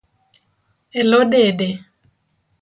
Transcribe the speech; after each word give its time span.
Elo 0.99 1.21
dede 1.31 1.69